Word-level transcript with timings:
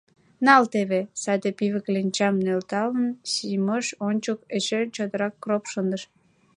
Нал 0.45 0.63
теве!— 0.73 1.01
саде 1.21 1.49
пиве 1.57 1.79
кленчам 1.85 2.35
нӧлталын, 2.45 3.07
Симош 3.31 3.85
ончык 4.07 4.39
эше 4.57 4.79
чотрак 4.95 5.33
кроп 5.43 5.63
шындыш. 5.71 6.03